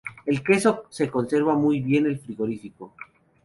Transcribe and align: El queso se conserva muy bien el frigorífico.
El 0.25 0.41
queso 0.41 0.85
se 0.89 1.11
conserva 1.11 1.53
muy 1.55 1.79
bien 1.79 2.07
el 2.07 2.17
frigorífico. 2.17 2.95